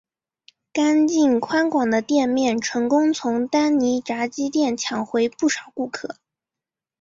[0.73, 6.17] 干净宽广的店面成功从丹尼炸鸡店抢回不少顾客。